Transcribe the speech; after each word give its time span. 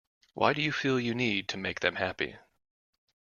Why 0.33 0.53
do 0.53 0.63
you 0.63 0.71
feel 0.71 0.99
you 0.99 1.13
need 1.13 1.47
to 1.49 1.57
make 1.57 1.81
them 1.81 1.97
happy? 1.97 2.37